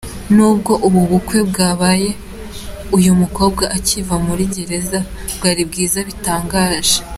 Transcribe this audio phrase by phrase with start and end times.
[0.35, 2.09] Nubwo ubu bukwe bwabaye
[2.97, 4.99] uyu mukobwa akiva muri gereza
[5.35, 6.97] bwari bwiza bitangaje.